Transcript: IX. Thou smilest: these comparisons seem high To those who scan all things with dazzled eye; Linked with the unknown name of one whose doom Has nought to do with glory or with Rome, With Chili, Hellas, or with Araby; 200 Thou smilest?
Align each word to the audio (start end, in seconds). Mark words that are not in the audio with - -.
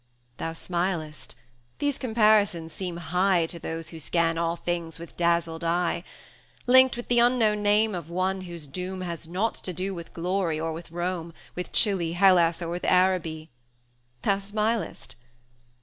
IX. 0.01 0.37
Thou 0.37 0.53
smilest: 0.53 1.35
these 1.77 1.99
comparisons 1.99 2.73
seem 2.73 2.97
high 2.97 3.45
To 3.45 3.59
those 3.59 3.89
who 3.89 3.99
scan 3.99 4.35
all 4.35 4.55
things 4.55 4.97
with 4.97 5.15
dazzled 5.15 5.63
eye; 5.63 6.03
Linked 6.65 6.97
with 6.97 7.07
the 7.07 7.19
unknown 7.19 7.61
name 7.61 7.93
of 7.93 8.09
one 8.09 8.41
whose 8.41 8.65
doom 8.65 9.01
Has 9.01 9.27
nought 9.27 9.53
to 9.53 9.73
do 9.73 9.93
with 9.93 10.15
glory 10.15 10.59
or 10.59 10.73
with 10.73 10.89
Rome, 10.89 11.35
With 11.53 11.71
Chili, 11.71 12.13
Hellas, 12.13 12.63
or 12.63 12.69
with 12.69 12.83
Araby; 12.85 13.51
200 14.23 14.23
Thou 14.23 14.39
smilest? 14.43 15.13